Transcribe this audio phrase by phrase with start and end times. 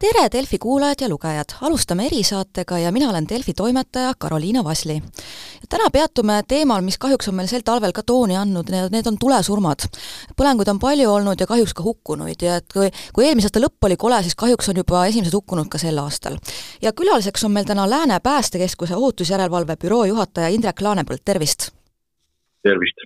[0.00, 1.52] tere, Delfi kuulajad ja lugejad!
[1.60, 5.02] alustame erisaatega ja mina olen Delfi toimetaja Karoliina Vasli.
[5.68, 9.84] täna peatume teemal, mis kahjuks on meil sel talvel ka tooni andnud, need, on tulesurmad.
[10.40, 13.88] põlenguid on palju olnud ja kahjuks ka hukkunuid ja et kui, kui eelmise aasta lõpp
[13.90, 16.38] oli kole, siis kahjuks on juba esimesed hukkunud ka sel aastal.
[16.82, 21.70] ja külaliseks on meil täna Lääne Päästekeskuse ohutusjärelevalve büroo juhataja Indrek Laanepõld, tervist!
[22.62, 23.04] tervist!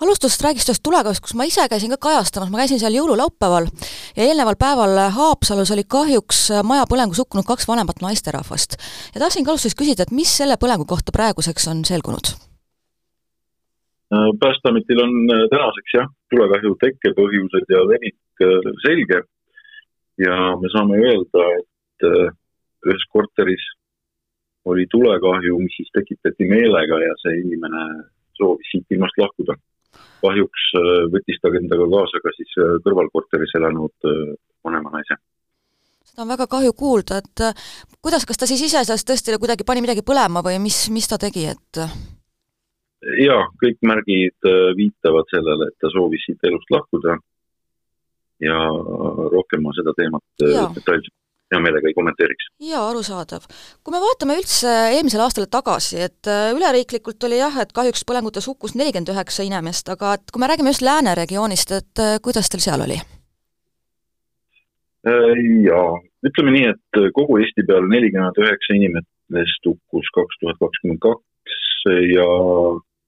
[0.00, 3.68] Alustusest räägiks sellest tulekahjust, kus ma ise käisin ka kajastamas, ma käisin seal jõululaupäeval
[4.16, 8.76] ja eelneval päeval Haapsalus oli kahjuks majapõlengus hukkunud kaks vanemat naisterahvast.
[9.14, 12.36] ja tahtsingi alustuseks küsida, et mis selle põlengu kohta praeguseks on selgunud?
[14.14, 19.22] Äh, päästeametil on äh, tänaseks jah, tulekahju tekkepõhjused ja levik äh, selge
[20.22, 22.06] ja me saame öelda, et
[22.86, 23.64] ühes korteris
[24.64, 27.82] oli tulekahju, mis siis tekitati meelega ja see inimene
[28.38, 29.56] soovis siit ilmast lahkuda
[30.24, 34.34] kahjuks äh, võttis ta endaga kaasa ka siis äh, kõrvalkorteris elanud äh,
[34.66, 35.18] vanema naise.
[36.06, 37.44] seda on väga kahju kuulda, et
[38.00, 41.18] kuidas, kas ta siis ise sellest tõesti kuidagi pani midagi põlema või mis, mis ta
[41.20, 41.82] tegi, et?
[43.22, 47.18] jaa, kõik märgid viitavad sellele, et ta soovis siit elust lahkuda
[48.42, 48.56] ja
[49.32, 51.14] rohkem ma seda teemat detailselt
[51.52, 52.48] hea meelega ei kommenteeriks.
[52.70, 53.46] jaa, arusaadav.
[53.84, 58.48] kui me vaatame üldse eelmisele aastale tagasi, et äh, üleriiklikult oli jah, et kahjuks põlengutes
[58.50, 62.50] hukkus nelikümmend üheksa inimest, aga et kui me räägime just lääne regioonist, et äh, kuidas
[62.50, 62.98] teil seal oli?
[65.06, 65.86] Äh, jaa,
[66.26, 72.26] ütleme nii, et kogu Eesti peale nelikümmend üheksa inimest hukkus kaks tuhat kakskümmend kaks ja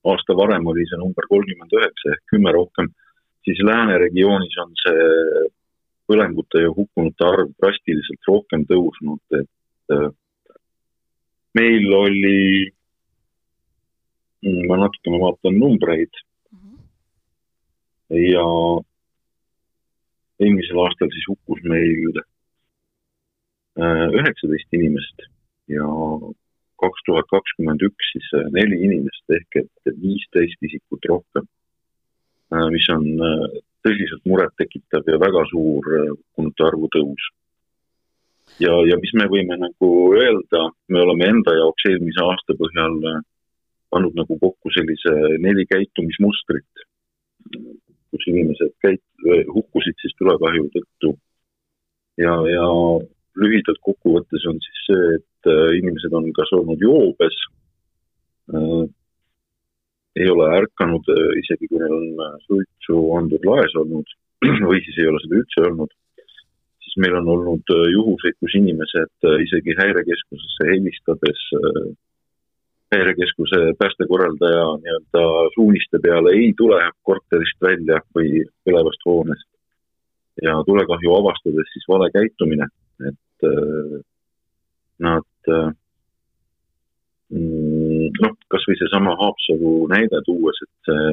[0.06, 2.90] aasta varem oli see number kolmkümmend üheksa ehk kümme rohkem,
[3.46, 5.06] siis lääne regioonis on see
[6.08, 10.08] põlengute ja hukkunute arv drastiliselt rohkem tõusnud, et äh,
[11.58, 12.40] meil oli,
[14.44, 16.12] mm, ma natukene vaatan numbreid
[16.52, 16.78] mm -hmm.
[18.32, 18.46] ja
[20.40, 22.22] eelmisel aastal siis hukkus meil
[23.82, 25.28] äh, üheksateist inimest
[25.68, 25.86] ja
[26.82, 31.44] kaks tuhat kakskümmend üks siis äh, neli inimest ehk et viisteist isikut rohkem,
[32.72, 33.04] mis on
[33.86, 36.14] tõsiselt murettekitav ja väga suur äh,
[36.66, 37.28] arvu tõus.
[38.60, 43.20] ja, ja mis me võime nagu öelda, me oleme enda jaoks eelmise aasta põhjal äh,
[43.90, 46.84] pannud nagu kokku sellise neli käitumismustrit,
[48.10, 51.14] kus inimesed käit-, hukkusid siis tulekahju tõttu.
[52.20, 52.66] ja, ja
[53.38, 57.36] lühidalt kokkuvõttes on siis see, et äh, inimesed on kas olnud joobes,
[60.16, 64.14] ei ole ärkanud, äh, isegi kui neil on äh, suitsuandur laes olnud
[64.70, 65.92] või siis ei ole seda üldse olnud,
[66.84, 71.44] siis meil on olnud äh, juhuseid, kus inimesed isegi häirekeskusesse helistades
[72.88, 75.24] häirekeskuse päästekorraldaja nii-öelda
[75.54, 79.48] suuniste peale ei tule korterist välja või põlevast hoonest.
[80.42, 82.68] ja tulekahju avastades siis vale käitumine,
[83.10, 83.46] et
[85.04, 85.52] nad
[87.28, 87.77] mm,
[88.22, 91.10] noh, kasvõi seesama Haapsalu näide tuues, et see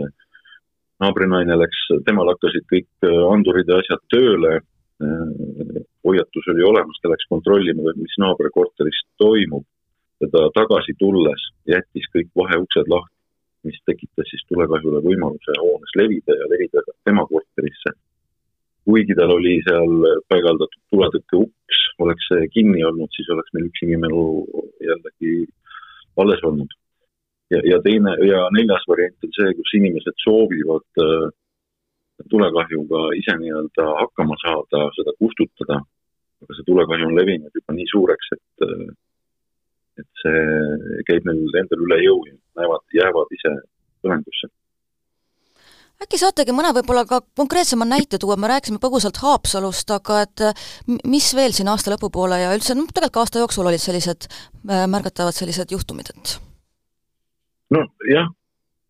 [1.04, 7.12] naabrinaine läks, temal hakkasid kõik äh, andurid ja asjad tööle, äh, hoiatus oli olemas, ta
[7.12, 9.66] läks kontrollima, mis naabrikorteris toimub
[10.24, 13.14] ja ta tagasi tulles jättis kõik vaheuksed lahti,
[13.68, 17.96] mis tekitas siis tulekahjule võimaluse hoones levida ja levida ka tema korterisse.
[18.86, 19.94] kuigi tal oli seal
[20.30, 24.26] paigaldatud tuletõkke uks, oleks see kinni olnud, siis oleks meil üks inimelu
[24.86, 25.32] jällegi
[26.22, 26.70] alles olnud
[27.54, 31.28] ja, ja teine ja neljas variant on see, kus inimesed soovivad äh,
[32.32, 35.82] tulekahjuga ise nii-öelda hakkama saada, seda kustutada.
[36.44, 38.86] aga see tulekahju on levinud juba nii suureks, et, äh,
[40.04, 43.56] et see käib neil endal üle jõu ja näevad, jäävad ise
[44.04, 44.52] põlengusse
[46.04, 50.44] äkki saategi mõne võib-olla ka konkreetsema näite tuua, me rääkisime põgusalt Haapsalust, aga et
[51.08, 55.38] mis veel siin aasta lõpupoole ja üldse, noh, tegelikult aasta jooksul olid sellised äh, märgatavad
[55.38, 56.36] sellised juhtumid, et
[57.76, 58.28] nojah,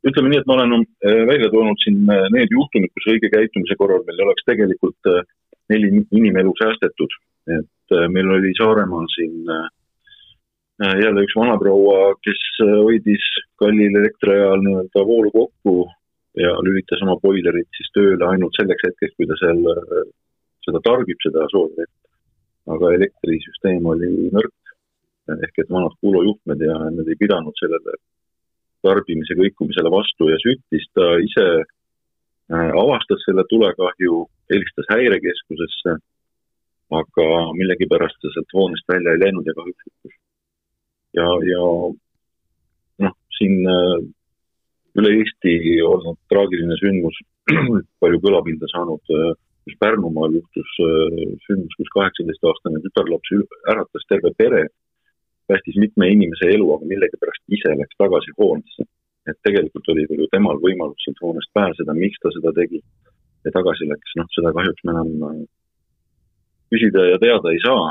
[0.06, 3.78] ütleme nii, et ma olen äh, välja toonud siin äh, need juhtumid, kus õige käitumise
[3.80, 5.24] korral meil oleks tegelikult äh,
[5.74, 7.22] neli inimelu säästetud.
[7.46, 9.44] et meil oli Saaremaal siin
[10.82, 12.40] jälle üks vanaproua, kes
[12.82, 13.26] hoidis
[13.62, 15.76] kallil elektriajal nii-öelda voolu kokku
[16.42, 19.62] ja lülitas oma boilerit siis tööle ainult selleks hetkeks, kui ta seal
[20.66, 21.94] seda tarbib, seda soovvett.
[22.74, 24.76] aga elektrisüsteem oli nõrk
[25.46, 28.00] ehk et vanad kuulujuhtmed ja need ei pidanud sellele
[28.86, 34.24] tarbimise kõikumisele vastu ja süttis, ta ise äh, avastas selle tulekahju,
[34.54, 35.98] helistas häirekeskusesse,
[37.00, 37.28] aga
[37.58, 40.18] millegipärast ta sealt hoonest välja ei läinud ja kahjuks hukkus.
[41.18, 41.64] ja, ja
[43.08, 43.98] noh, siin äh,
[44.96, 47.18] üle Eesti olnud traagiline sündmus,
[48.02, 49.34] palju kõlapinda saanud äh,
[49.66, 50.74] kus Pärnumaal juhtus
[51.48, 53.32] sündmus, kus kaheksateistaastane tütarlaps
[53.74, 54.68] äratas terve pere,
[55.50, 58.88] päästis mitme inimese elu, aga millegipärast ise läks tagasi hoonesse.
[59.26, 62.78] et tegelikult oli ju temal võimalus sealt hoonest pääseda, miks ta seda tegi
[63.46, 65.40] ja tagasi läks, noh, seda kahjuks me enam
[66.70, 67.88] küsida ja teada ei saa,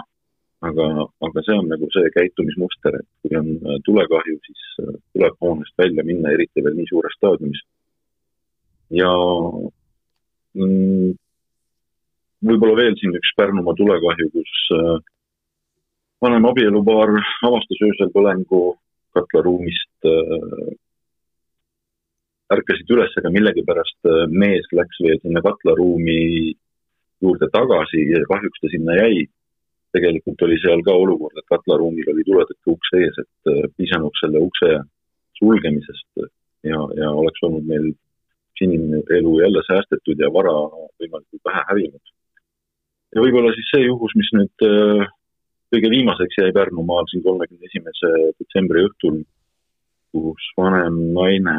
[0.68, 0.86] aga,
[1.26, 3.50] aga see on nagu see käitumismuster, et kui on
[3.88, 7.64] tulekahju, siis tuleb hoonest välja minna, eriti veel nii suures staadiumis.
[8.94, 9.10] ja
[10.54, 11.14] mm,
[12.46, 14.98] võib-olla veel siin üks Pärnumaa tulekahju, kus äh,
[16.24, 17.12] vanem abielupaar
[17.48, 18.62] avastas öösel põlengu
[19.16, 20.74] katlaruumist äh,,
[22.54, 26.20] ärkasid üles, aga millegipärast äh, mees läks veel sinna katlaruumi
[27.24, 29.24] juurde tagasi ja kahjuks ta sinna jäi.
[29.94, 34.42] tegelikult oli seal ka olukord, et katlaruumil oli tuletõkke uks ees, et äh, piisanuks selle
[34.42, 34.70] ukse
[35.38, 36.24] sulgemisest
[36.66, 37.92] ja, ja oleks olnud meil
[38.64, 40.52] inimelu jälle säästetud ja vara
[40.98, 42.14] võimalikult vähe hävinud
[43.14, 45.06] ja võib-olla siis see juhus, mis nüüd äh,
[45.74, 49.22] kõige viimaseks jäi Pärnumaal siin kolmekümne esimese detsembri õhtul,
[50.14, 51.56] kus vanem naine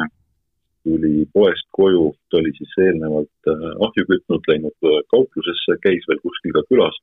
[0.86, 6.22] tuli poest koju, ta oli siis eelnevalt äh, ahju kütnud, läinud äh, kauplusesse, käis veel
[6.22, 6.98] kuskil ka külas.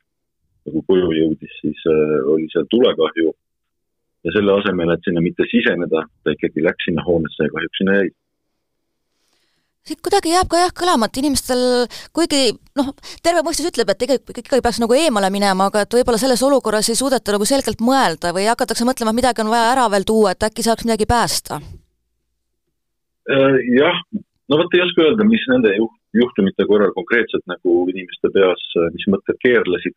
[0.64, 1.80] ja kui koju jõudis, siis
[2.32, 3.34] oli seal tulekahju.
[4.24, 7.98] ja selle asemel, et sinna mitte siseneda, ta ikkagi läks sinna hoonesse ja kahjuks sinna
[7.98, 8.14] jäi
[9.88, 11.62] siit kuidagi jääb ka jah kõlama, et inimestel
[12.16, 12.94] kuigi noh,
[13.26, 16.90] terve mõistus ütleb, et tegelikult ikkagi peaks nagu eemale minema, aga et võib-olla selles olukorras
[16.92, 20.32] ei suudeta nagu selgelt mõelda või hakatakse mõtlema, et midagi on vaja ära veel tuua,
[20.32, 21.60] et äkki saaks midagi päästa?
[23.34, 24.00] Äh, jah,
[24.52, 28.66] no vot ei oska öelda, mis nende juht, juhtumite korral konkreetselt nagu inimeste peas,
[28.96, 29.96] mis mõtted keerlesid,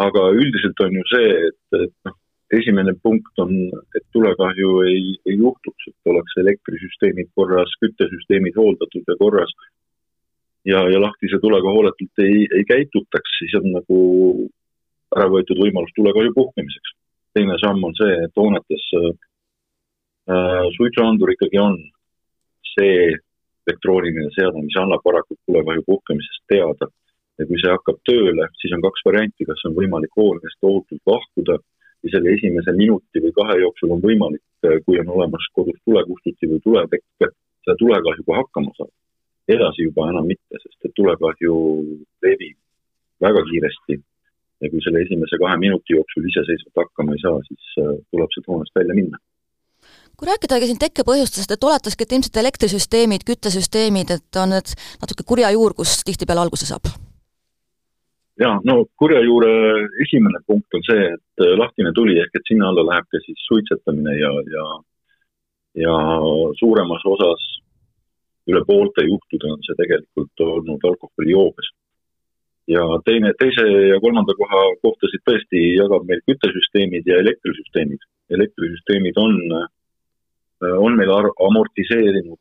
[0.00, 2.16] aga üldiselt on ju see, et, et noh,
[2.56, 3.52] esimene punkt on,
[3.96, 9.52] et tulekahju ei, ei juhtuks, oleks elektrisüsteemid korras, küttesüsteemid hooldatud ja korras.
[10.64, 13.98] ja, ja lahtise tulega hooletult ei, ei käitutaks, siis on nagu
[15.16, 16.94] ära võetud võimalus tulekahju puhkemiseks.
[17.34, 19.10] teine samm on see, et hoonetes äh,
[20.76, 21.78] suitsuandur ikkagi on
[22.74, 23.10] see
[23.66, 26.90] elektrooniline seade, mis annab varakult tulekahju puhkemisest teada.
[27.38, 31.56] ja kui see hakkab tööle, siis on kaks varianti, kas on võimalik hoonest ohutult lahkuda
[32.10, 34.42] ja selle esimese minuti või kahe jooksul on võimalik,
[34.84, 37.06] kui on olemas kodus tulekustuti või tuletekk,
[37.64, 38.94] seda tulekahjuga hakkama saada.
[39.50, 41.54] edasi juba enam mitte, sest et tulekahju
[42.22, 42.56] levib
[43.24, 43.98] väga kiiresti.
[44.60, 48.50] Ja kui selle esimese kahe minuti jooksul iseseisvalt hakkama ei saa, siis äh, tuleb sealt
[48.52, 49.18] hoonest välja minna.
[50.16, 55.50] Kui rääkidagi siin tekkepõhjustest, et oletaski, et ilmselt elektrisüsteemid, küttesüsteemid, et on need natuke kurja
[55.56, 56.92] juur, kus tihtipeale alguse saab
[58.40, 59.50] ja no kurja juure
[60.04, 63.42] esimene punkt on see, et äh, lahtine tuli ehk et sinna alla läheb ka siis
[63.48, 64.66] suitsetamine ja, ja,
[65.84, 65.96] ja
[66.60, 67.50] suuremas osas
[68.50, 71.68] üle poolte juhtude on see tegelikult olnud alkoholijoobes.
[72.70, 78.02] ja teine, teise ja kolmanda koha kohtasid tõesti jagab meil küttesüsteemid ja elektrisüsteemid.
[78.36, 81.10] elektrisüsteemid on, äh, on meil
[81.48, 82.40] amortiseerinud,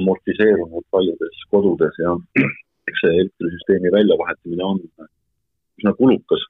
[0.00, 2.16] amortiseerunud paljudes kodudes ja
[2.88, 4.80] eks see elektrisüsteemi väljavahetamine on
[5.80, 6.44] üsna kulukas.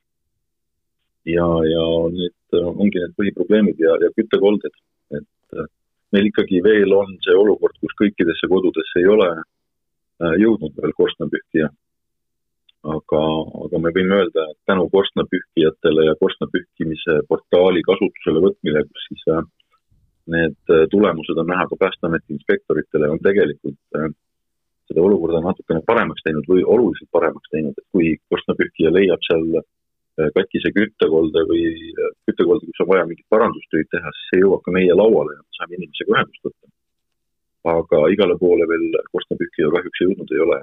[1.24, 4.74] ja, ja need ongi need põhiprobleemid ja, ja küttekolded,
[5.14, 5.68] et äh,
[6.12, 11.70] meil ikkagi veel on see olukord, kus kõikidesse kodudesse ei ole äh, jõudnud veel korstnapühkija.
[12.92, 13.22] aga,
[13.64, 19.44] aga me võime öelda, et tänu korstnapühkijatele ja korstnapühkimise portaali kasutusele võtmine, kus siis äh,
[20.34, 23.78] need tulemused on näha ka Päästeameti inspektoritele, on tegelikult
[24.90, 30.28] seda olukorda natukene paremaks teinud või oluliselt paremaks teinud, et kui korstnapühkija leiab seal äh,
[30.36, 34.74] katkise küttekolde või äh, küttekolde, kus on vaja mingeid parandustöid teha, siis see jõuab ka
[34.76, 36.72] meie lauale ja me saame inimesega ühendust võtta.
[37.72, 40.62] aga igale poole veel korstnapühkija kahjuks jõudnud ei ole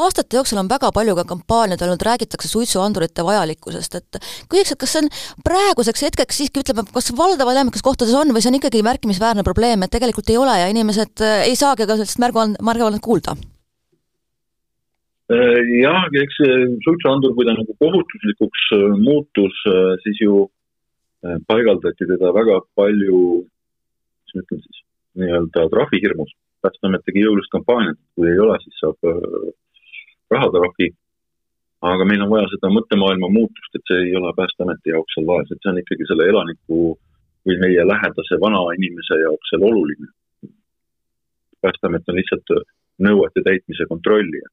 [0.00, 4.94] aastate jooksul on väga palju ka kampaaniaid olnud, räägitakse suitsuandurite vajalikkusest, et küsiks, et kas
[4.94, 5.10] see on
[5.44, 9.84] praeguseks hetkeks siiski ütleme, kas valdava enamikes kohtades on või see on ikkagi märkimisväärne probleem,
[9.84, 13.36] et tegelikult ei ole ja inimesed äh, ei saagi ka sellest märgu, märguannet kuulda?
[15.28, 16.40] Äh, jah, eks
[16.88, 19.64] suitsuandur, kui ta nagu kohustuslikuks äh, muutus,
[20.06, 20.46] siis ju
[21.46, 24.80] paigaldati teda väga palju, mis ma ütlen siis,
[25.20, 26.32] nii-öelda trahvihirmus.
[26.64, 29.12] Päästeamet tegi jõulist kampaaniat, kui ei ole, siis saab
[30.34, 30.88] rahatrahvi.
[31.82, 35.48] aga meil on vaja seda mõttemaailma muutust, et see ei ole Päästeameti jaoks seal vaes,
[35.50, 36.82] et see on ikkagi selle elaniku
[37.46, 40.08] või meie lähedase vanainimese jaoks seal oluline.
[41.62, 42.52] päästeamet on lihtsalt
[43.06, 44.48] nõuete täitmise kontrollija.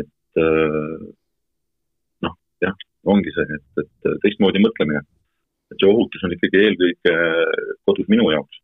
[0.00, 0.98] et äh,
[2.24, 5.04] noh, jah, ongi see, et, et teistmoodi mõtlemine.
[5.72, 7.16] et see ohutus on ikkagi eelkõige
[7.84, 8.62] kodus minu jaoks.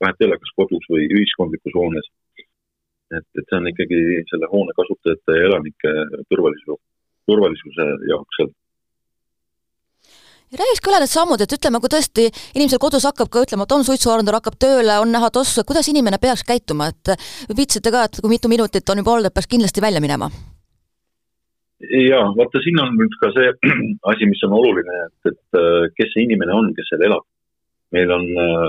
[0.00, 2.10] vahet ei ole, kas kodus või ühiskondlikus hoones
[3.18, 4.00] et, et see on ikkagi
[4.30, 5.94] selle hoone kasutajate ja elanike
[6.30, 6.80] turvalisuse,
[7.30, 8.52] turvalisuse jaoks seal
[10.50, 12.26] ja räägiks ka üle need sammud, et ütleme, kui tõesti
[12.58, 16.18] inimesel kodus hakkab ka ütlema, et on suitsuarendur, hakkab tööle, on näha tossu, kuidas inimene
[16.22, 17.14] peaks käituma, et
[17.56, 20.30] viitsite ka, et kui mitu minutit on juba olnud, et peaks kindlasti välja minema?
[21.80, 23.52] jaa, vaata siin on nüüd ka see
[24.12, 27.24] asi, mis on oluline, et, et äh, kes see inimene on, kes seal elab.
[27.94, 28.66] meil on äh,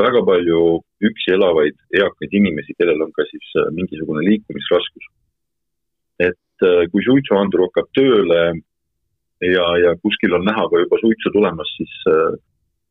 [0.00, 0.60] väga palju
[1.08, 5.10] üksi elavaid eakaid inimesi, kellel on ka siis äh, mingisugune liikumisraskus.
[6.22, 8.42] et kui suitsuandur hakkab tööle
[9.42, 12.36] ja, ja kuskil on näha ka juba suitsu tulemas, siis äh,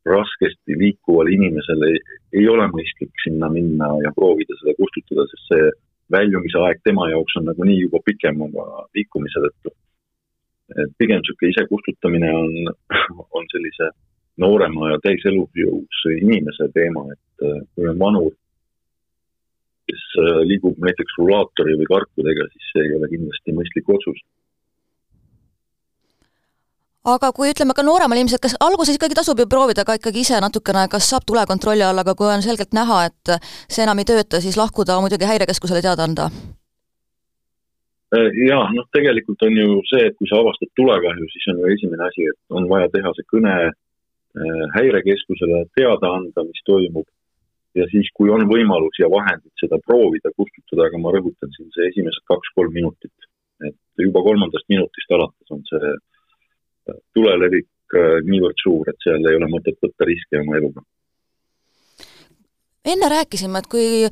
[0.08, 2.00] raskesti liikuval inimesel ei,
[2.36, 5.70] ei ole mõistlik sinna minna ja proovida seda kustutada, sest see
[6.12, 9.72] väljumise aeg tema jaoks on nagunii juba pikem oma liikumise tõttu.
[10.80, 12.52] et pigem niisugune isekustutamine on,
[13.38, 13.90] on sellise
[14.40, 18.32] noorema ja täis elujõus inimese teema, et äh, kui on vanur,
[19.90, 24.24] kes äh, liigub näiteks rulaatori või karkudega, siis see ei ole kindlasti mõistlik otsus
[27.04, 30.40] aga kui ütleme ka nooremal inimesel, kas alguses ikkagi tasub ju proovida ka ikkagi ise
[30.40, 33.34] natukene, kas saab tule kontrolli alla, aga kui on selgelt näha, et
[33.68, 36.30] see enam ei tööta, siis lahkuda, muidugi häirekeskusele teada anda?
[38.14, 41.72] Äh, jaa, noh tegelikult on ju see, et kui sa avastad tulekahju, siis on ju
[41.76, 43.54] esimene asi, et on vaja teha see kõne
[44.74, 47.06] häirekeskusele, teada anda, mis toimub.
[47.74, 51.88] ja siis, kui on võimalus ja vahendid seda proovida kustutada, aga ma rõhutan siin see
[51.90, 53.30] esimesed kaks-kolm minutit.
[53.66, 55.94] et juba kolmandast minutist alates on see
[57.14, 60.82] tulelevik äh, niivõrd suur, et seal ei ole mõtet võtta riske oma eluga
[62.84, 64.08] enne rääkisime, et kui,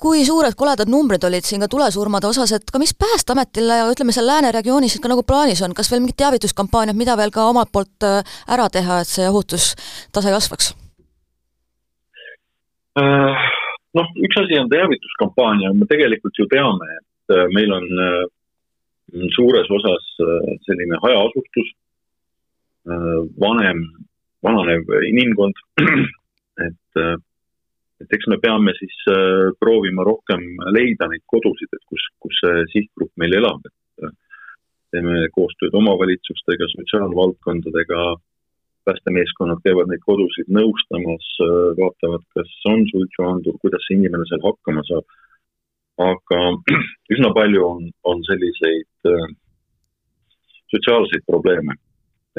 [0.00, 4.14] kui suured koledad numbrid olid siin ka tulesurmade osas, et ka mis Päästeametile ja ütleme,
[4.14, 7.72] seal lääne regioonis ka nagu plaanis on, kas veel mingid teavituskampaaniad, mida veel ka omalt
[7.72, 10.72] poolt äh, ära teha, et see ohutustase kasvaks?
[13.02, 13.50] Äh,
[13.98, 17.86] noh, üks asi on teavituskampaania, me tegelikult ju teame, et meil on
[19.32, 20.08] suures osas
[20.66, 21.70] selline hajaasustus
[22.82, 23.78] Äh, vanem,
[24.42, 25.54] vananev inimkond,
[26.66, 27.14] et, äh,
[28.02, 30.42] et eks me peame siis äh, proovima rohkem
[30.74, 34.12] leida neid kodusid, et kus, kus see sihtgrupp meil elab, et
[34.92, 38.02] teeme koostööd omavalitsustega, sotsiaalvaldkondadega,
[38.84, 41.28] päästemeeskonnad käivad neid kodusid nõustamas,
[41.78, 45.06] vaatavad, kas on suitsuandur, kuidas see inimene seal hakkama saab.
[46.02, 46.40] aga
[47.14, 49.08] üsna palju on, on selliseid
[50.74, 51.78] sotsiaalseid probleeme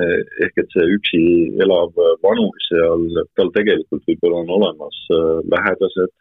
[0.02, 1.22] ehk et see üksi
[1.62, 1.94] elav
[2.26, 3.06] vanur seal,
[3.38, 6.14] tal tegelikult võib-olla on olemas äh, lähedased,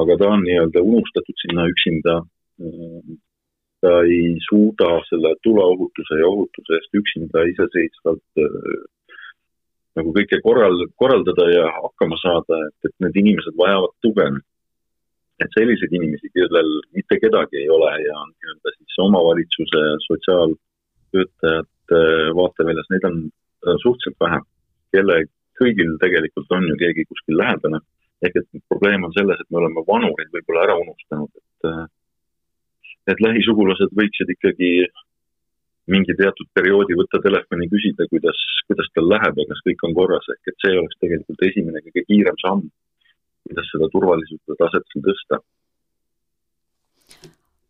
[0.00, 2.22] aga ta on nii-öelda unustatud sinna üksinda.
[3.84, 8.40] ta ei suuda selle tuleohutuse ja ohutuse eest üksinda iseseisvalt
[9.96, 14.28] nagu kõike korral, korraldada ja hakkama saada, et, et need inimesed vajavad tuge.
[15.44, 21.68] et selliseid inimesi, kellel mitte kedagi ei ole ja nii-öelda siis omavalitsuse sotsiaaltöötajad
[22.38, 23.18] vaateväljas, neid on
[23.82, 24.40] suhteliselt vähe,
[24.94, 25.18] kelle,
[25.60, 27.80] kõigil tegelikult on ju keegi kuskil lähedane.
[28.24, 31.84] ehk et probleem on selles, et me oleme vanurid võib-olla ära unustanud, et äh,
[33.12, 34.70] et lähisugulased võiksid ikkagi
[35.94, 40.26] mingi teatud perioodi võtta telefoni, küsida, kuidas, kuidas tal läheb ja kas kõik on korras,
[40.32, 42.64] ehk et see oleks tegelikult esimene kõige kiirem samm,
[43.46, 45.38] kuidas seda turvalisuse taset siin tõsta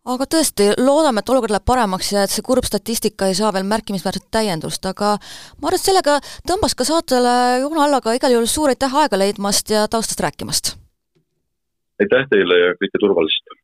[0.06, 3.66] aga tõesti, loodame, et olukord läheb paremaks ja et see kurb statistika ei saa veel
[3.68, 8.50] märkimisväärset täiendust, aga ma arvan, et sellega tõmbas ka saatele joone alla, aga igal juhul
[8.50, 10.74] suur aitäh aega leidmast ja taustast rääkimast!
[12.02, 13.56] aitäh teile ja kõike turvalist!